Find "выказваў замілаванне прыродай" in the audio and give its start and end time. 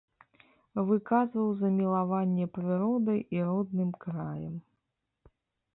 0.91-3.19